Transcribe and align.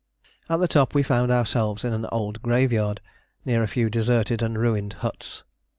At 0.49 0.59
the 0.59 0.67
top 0.67 0.95
we 0.95 1.03
found 1.03 1.29
ourselves 1.29 1.85
in 1.85 1.93
an 1.93 2.07
old 2.11 2.41
graveyard 2.41 3.01
near 3.45 3.61
a 3.61 3.67
few 3.67 3.87
deserted 3.87 4.41
and 4.41 4.57
ruined 4.57 4.93
huts. 5.05 5.43